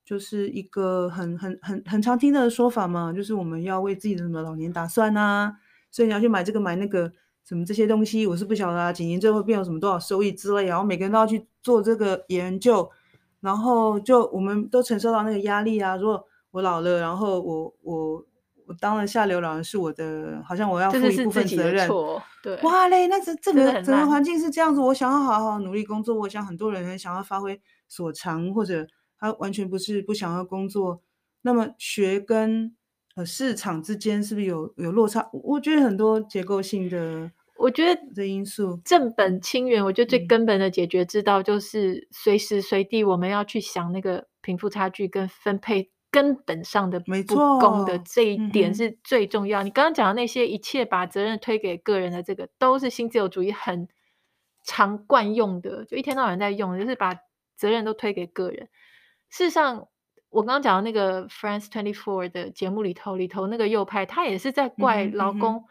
[0.05, 5.53] 就是一个很很很很常听到的说法嘛，就是我们要为自己的什么老年打算啊，
[5.91, 7.12] 所以你要去买这个买那个。
[7.46, 12.90] 什么这些东西我是不晓得啊，几年之后会变有什么多少收益之类，然后每个人都要去做这个研究，
[13.40, 15.96] 然后就我们都承受到那个压力啊。
[15.96, 18.25] 如果我老了，然后我我
[18.67, 21.90] 我当了下流老人，是我的，好像我要负一部分责任。
[22.44, 24.79] 对，哇嘞，那这这个整个环境是这样子。
[24.79, 28.87] 我想要好好努力工作，我想很多人很想要发挥所长，或者
[29.19, 31.02] 他完全不是不想要工作。
[31.42, 32.75] 那么学跟
[33.19, 35.29] 呃市场之间是不是有有落差？
[35.33, 37.29] 我觉得很多结构性的。
[37.57, 47.11] 我觉得这因素正本清源，我觉得最根本的解决之道就是随时随地我们要去想那个贫富差距跟分配根本上的不
[47.59, 49.61] 公的这一点是最重要。
[49.61, 53.89] 你刚刚讲的那些一切把责任推给个人的这个，都是新自由主义很
[54.63, 57.13] 常惯用的，就一天到晚在用，就是把
[57.57, 58.69] 责任都推给个人。
[59.29, 59.89] 事实上，
[60.30, 65.65] 我刚刚讲的那个 France Twenty Four 的节目里头，里头那个右派，他也是在怪劳工，嗯嗯、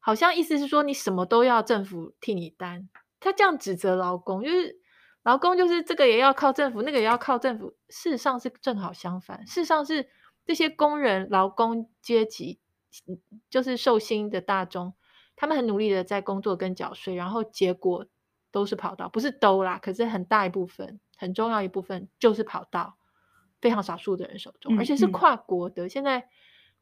[0.00, 2.88] 好像意思是说你什么都要政府替你担，
[3.20, 4.78] 他这样指责劳工，就是
[5.22, 7.74] 劳工就是这个也要靠政府，那个也要靠政府。
[7.88, 10.10] 事实上是正好相反，事实上是
[10.44, 12.60] 这些工人、劳工阶级，
[13.48, 14.92] 就是受薪的大众，
[15.36, 18.06] 他们很努力的在工作跟缴税，然后结果
[18.50, 22.98] 都是跑道，不是都啦，可是很大一部分，很重要一部分就是跑道。
[23.62, 25.84] 非常少数的人手中，而且是跨国的。
[25.84, 26.28] 嗯嗯、现在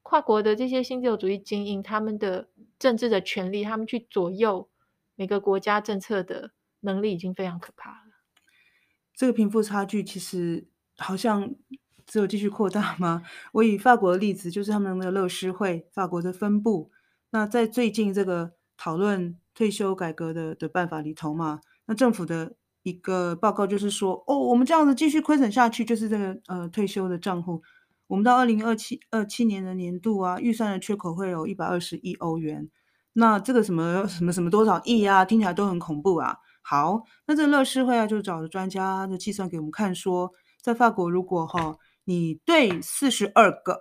[0.03, 4.70] 跨国的这些新自由主义精英，他们的政治的权利，他们去左右
[5.14, 8.24] 每个国家政策的能力，已经非常可怕了。
[9.14, 10.66] 这个贫富差距其实
[10.97, 11.55] 好像
[12.07, 13.22] 只有继续扩大吗？
[13.53, 16.91] 我以法国的例子，就是他们的乐施会，法国的分部。
[17.28, 22.55] 那在最近这个讨论退休改革的的办法里头嘛，那政府的。
[22.83, 27.62] 一个报告就是说，哦，我们这样子继续亏损下去，就是这个呃退休的账户，
[28.07, 32.70] 我们到二零二七二七年的年度啊，预算的缺口会有一百二十亿欧元。
[33.12, 36.39] 那这个什么什么什么多少亿啊，听起来都很恐怖啊。
[36.62, 43.81] 好，那这个乐施会啊，就找了专家的计算给我们看说，说在法国如果哈，你对四十二个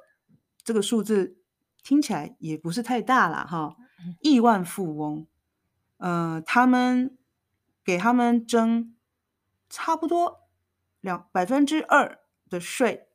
[0.63, 1.37] 这个数字
[1.83, 3.75] 听起来也不是太大了哈，
[4.21, 5.25] 亿万富翁，
[5.99, 7.15] 呃，他们。
[7.89, 8.93] 给他们征
[9.67, 10.47] 差不多
[11.01, 13.07] 两百分之二的税，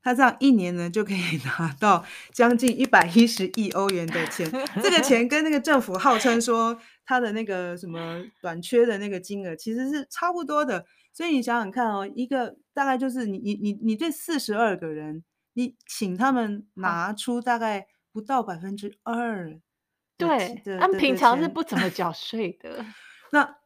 [0.00, 4.48] 他这样一年呢就可以 拿到将近一百一十亿欧元的钱。
[4.80, 10.86] 这个钱跟那个政府号称说他的那个什么短缺的那个金额其实是差不多的。
[11.12, 15.24] 所以你想想看哦，一个大概就是你你你你对四十二个人，
[15.54, 19.58] 你请他们拿出大概不到百分之二，
[20.16, 22.86] 对，他们平常是不怎么缴税的。
[23.32, 23.56] 那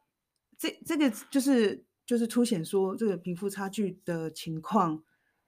[0.63, 5.03] 这这个就是就是凸显说这个贫富差距的情况，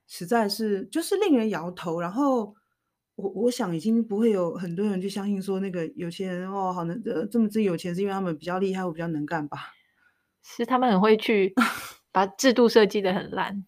[0.05, 2.01] 实在是就是令人摇头。
[2.01, 2.53] 然后
[3.16, 9.72] 我我想已经不会有很多人去相信说那个有钱人哦，好能呃这么自有钱是因为他们比较厉害或比较能干吧？
[10.43, 11.53] 是他们很会去
[12.11, 13.66] 把制度设计的很烂。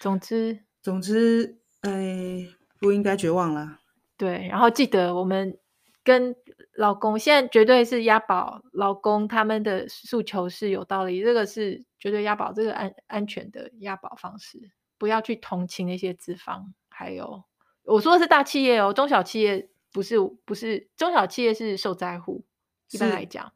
[0.00, 2.48] 总之总之，哎，
[2.80, 3.78] 不应该绝望了。
[4.16, 5.56] 对，然后记得我们
[6.02, 6.34] 跟。
[6.78, 16.72] 劳工现在绝对是押宝，老公他们的诉求是有道理，这个是绝对押宝，这个安安全的押宝方式，不要去同情那些资方。
[16.88, 17.42] 还有
[17.82, 22.44] 我说的是大企业哦，中小企业不是不是，中小企业是受灾户，
[22.92, 23.52] 一般来讲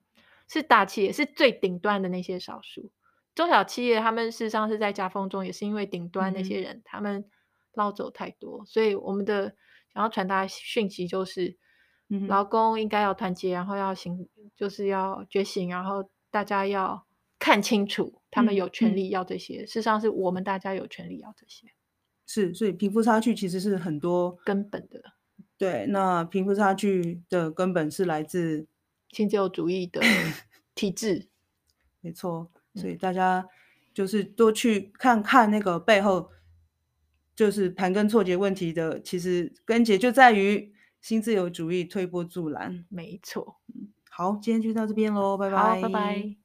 [0.49, 2.91] 是，是大企业是最顶端的那些少数，
[3.37, 7.25] 中小企业他们事实上是在夹缝中，也是因为顶端那些人、嗯、他们
[7.73, 9.55] 捞走太多，所以我们的
[9.95, 11.57] 想要传达讯息就是。
[12.29, 17.07] 劳工应该要团结，然后要醒，就是要觉醒，然后大家要
[17.39, 19.63] 看清楚，他们有权利要这些。
[19.63, 21.69] 嗯嗯、事实上，是我们大家有权利要这些。
[22.27, 25.03] 是，所以贫富差距其实是很多根本的。
[25.57, 28.67] 对，那贫富差距的根本是来自
[29.11, 30.01] 新自由主义的
[30.75, 31.29] 体制。
[32.01, 33.49] 没错，所以大家
[33.95, 36.31] 就是多去看看那个背后，
[37.35, 40.71] 就是盘根错节问题的，其实根结就在于。
[41.03, 43.57] 新自由主义推波助澜，没错。
[44.09, 46.42] 好，今天就到这边喽，拜拜，拜拜。